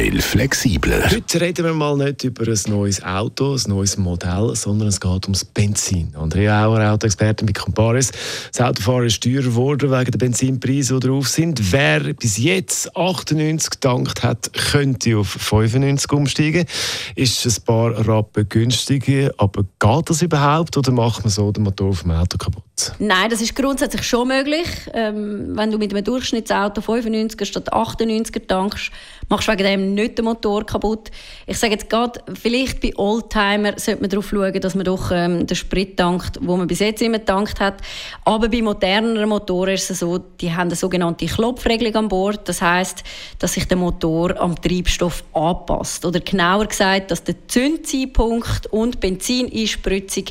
[0.00, 1.10] Will flexibler.
[1.10, 5.24] Heute reden wir mal nicht über ein neues Auto, ein neues Modell, sondern es geht
[5.24, 6.14] ums Benzin.
[6.16, 8.10] Andrea Auer, Autoexperte bei Comparis.
[8.50, 11.70] Das Autofahren ist teurer geworden wegen der Benzinpreise, die drauf sind.
[11.70, 16.64] Wer bis jetzt 98 gedankt hat, könnte auf 95 umsteigen.
[17.14, 21.92] Ist ein paar Rappen günstiger, aber geht das überhaupt oder macht man so den Motor
[21.92, 22.69] vom Auto kaputt?
[22.98, 24.66] Nein, das ist grundsätzlich schon möglich.
[24.92, 28.90] Ähm, wenn du mit einem Durchschnittsauto 95er statt 98er tankst,
[29.28, 31.10] machst du wegen dem nicht den Motor kaputt.
[31.46, 35.46] Ich sage jetzt gerade, vielleicht bei Oldtimer sollte man darauf schauen, dass man doch ähm,
[35.46, 37.80] den Sprit tankt, wo man bis jetzt immer getankt hat.
[38.24, 42.48] Aber bei moderneren Motoren ist es so, die haben eine sogenannte Klopfregelung an Bord.
[42.48, 43.04] Das heißt,
[43.38, 46.04] dass sich der Motor am Treibstoff anpasst.
[46.04, 50.24] Oder genauer gesagt, dass der Zündzeitpunkt und Benzineinspritzung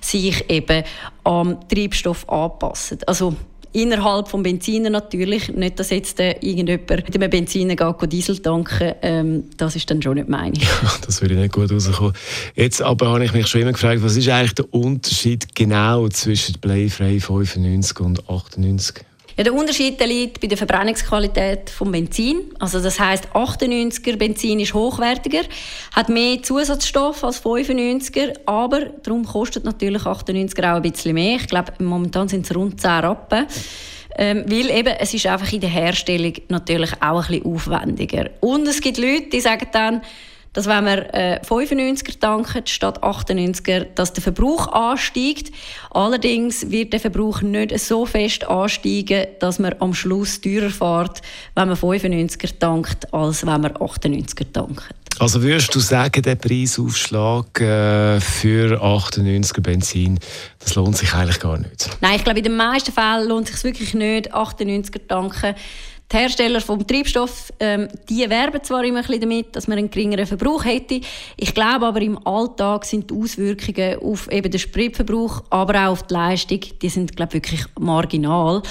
[0.00, 0.84] sich eben
[1.26, 2.98] am Treibstoff anpassen.
[3.06, 3.34] Also
[3.72, 5.52] innerhalb des Benziner natürlich.
[5.52, 10.00] Nicht, dass jetzt äh, irgendjemand mit einem Benziner geht, Diesel tanken ähm, Das ist dann
[10.00, 10.54] schon nicht meine.
[11.06, 12.14] das würde nicht gut rauskommen.
[12.54, 16.58] Jetzt aber habe ich mich schon immer gefragt, was ist eigentlich der Unterschied genau zwischen
[16.60, 19.04] Bleifrei 95 und 98?
[19.36, 22.54] Ja, der Unterschied liegt bei der Verbrennungsqualität vom Benzin.
[22.58, 25.42] Also das heißt, 98er Benzin ist hochwertiger,
[25.94, 31.36] hat mehr Zusatzstoff als 95er, aber darum kostet natürlich 98er auch ein bisschen mehr.
[31.36, 33.46] Ich glaube, momentan sind es rund 10 Rappen.
[34.18, 38.30] Ähm, weil eben, es ist einfach in der Herstellung natürlich auch ein bisschen aufwendiger.
[38.40, 40.00] Und es gibt Leute, die sagen dann,
[40.56, 45.52] dass wenn man äh, 95er tankt statt 98er, dass der Verbrauch ansteigt.
[45.90, 51.20] Allerdings wird der Verbrauch nicht so fest ansteigen, dass man am Schluss teurer fährt,
[51.54, 54.94] wenn man 95er tankt, als wenn man 98er tankt.
[55.18, 60.18] Also würdest du sagen, der Preisaufschlag äh, für 98er Benzin,
[60.58, 61.90] das lohnt sich eigentlich gar nicht?
[62.00, 65.54] Nein, ich glaube, in den meisten Fällen lohnt es sich wirklich nicht, 98er tanken.
[66.12, 69.90] Die Hersteller vom Treibstoff, ähm, die werben zwar immer ein bisschen damit, dass man einen
[69.90, 71.00] geringeren Verbrauch hätte.
[71.36, 76.04] Ich glaube aber im Alltag sind die Auswirkungen auf eben den Spritverbrauch, aber auch auf
[76.04, 78.62] die Leistung, die sind glaube wirklich marginal.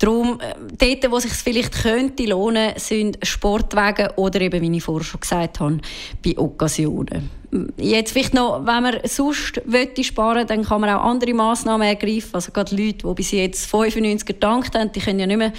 [0.00, 4.82] Darum, äh, dort, wo es sich vielleicht könnte lohnen, sind Sportwagen oder eben, wie ich
[4.82, 5.78] vorher schon gesagt habe,
[6.24, 7.30] bei Occasionen.
[7.76, 9.60] Jetzt vielleicht noch, wenn man sonst
[10.00, 12.30] sparen dann kann man auch andere Massnahmen ergreifen.
[12.32, 15.52] Also gerade Leute, die bis jetzt 95 gedankt haben, die können ja nicht mehr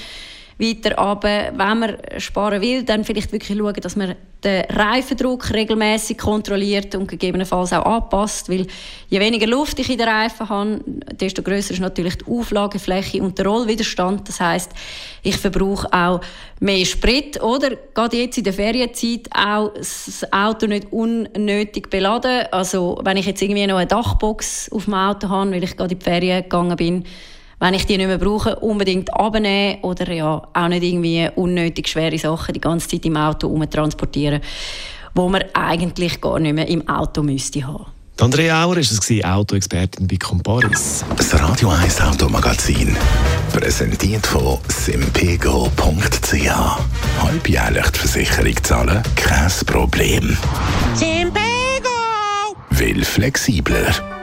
[0.60, 1.54] weiter runter.
[1.56, 7.08] Wenn man sparen will, dann vielleicht wirklich schauen, dass man den Reifendruck regelmäßig kontrolliert und
[7.08, 8.68] gegebenenfalls auch anpasst, weil
[9.08, 10.82] je weniger Luft ich in den Reifen habe,
[11.14, 14.28] desto größer ist natürlich die Auflagefläche und der Rollwiderstand.
[14.28, 14.72] Das heißt,
[15.24, 16.20] ich verbrauche auch
[16.60, 22.48] mehr Sprit oder gerade jetzt in der Ferienzeit auch das Auto nicht unnötig beladen.
[22.52, 25.94] Also wenn ich jetzt irgendwie noch eine Dachbox auf dem Auto habe, weil ich gerade
[25.94, 27.06] in die Ferien gegangen bin,
[27.64, 32.18] wenn ich die nicht mehr brauche, unbedingt abnehmen oder ja, auch nicht irgendwie unnötig schwere
[32.18, 34.42] Sachen die ganze Zeit im Auto umtransportieren,
[35.16, 37.86] wo man eigentlich gar nicht mehr im Auto müsste haben.
[38.20, 41.06] Die Andrea Auer war es, Autoexpertin bei Comparis.
[41.16, 42.98] Das Radio 1 Automagazin.
[43.54, 46.34] Präsentiert von simpego.ch.
[47.22, 49.02] Halbjährlich die Versicherung zahlen?
[49.16, 50.38] Kein Problem.
[50.96, 51.40] Simpego!
[52.72, 54.23] Will flexibler.